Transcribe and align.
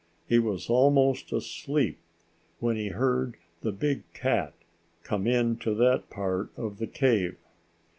He 0.27 0.39
was 0.39 0.67
almost 0.67 1.31
asleep, 1.31 1.99
when 2.57 2.75
he 2.75 2.87
heard 2.87 3.37
the 3.61 3.71
big 3.71 4.01
cat 4.13 4.55
come 5.03 5.27
into 5.27 5.75
that 5.75 6.09
part 6.09 6.49
of 6.57 6.79
the 6.79 6.87
cave. 6.87 7.37